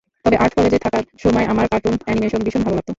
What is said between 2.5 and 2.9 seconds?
ভালো লাগত।